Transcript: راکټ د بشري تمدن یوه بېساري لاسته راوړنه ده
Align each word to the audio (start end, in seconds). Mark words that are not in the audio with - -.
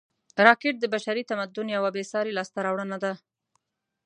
راکټ 0.45 0.75
د 0.79 0.85
بشري 0.93 1.23
تمدن 1.29 1.67
یوه 1.77 1.89
بېساري 1.97 2.31
لاسته 2.37 2.59
راوړنه 2.65 2.97
ده 3.03 3.13